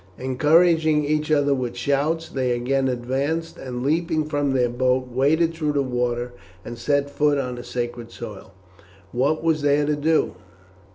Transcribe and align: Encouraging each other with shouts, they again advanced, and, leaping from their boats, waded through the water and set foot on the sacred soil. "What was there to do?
Encouraging 0.17 1.05
each 1.05 1.29
other 1.31 1.53
with 1.53 1.75
shouts, 1.77 2.27
they 2.29 2.53
again 2.53 2.87
advanced, 2.87 3.57
and, 3.59 3.83
leaping 3.83 4.25
from 4.25 4.49
their 4.53 4.67
boats, 4.67 5.11
waded 5.11 5.53
through 5.53 5.73
the 5.73 5.83
water 5.83 6.33
and 6.65 6.79
set 6.79 7.07
foot 7.07 7.37
on 7.37 7.53
the 7.53 7.63
sacred 7.63 8.09
soil. 8.09 8.51
"What 9.11 9.43
was 9.43 9.61
there 9.61 9.85
to 9.85 9.95
do? 9.95 10.37